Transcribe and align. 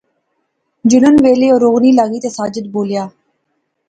جلن 0.89 1.15
ویلے 1.23 1.47
او 1.51 1.57
رونے 1.61 1.91
لاغی 1.97 2.19
تے 2.23 2.29
ساجد 2.37 2.65
بولیا 2.73 3.03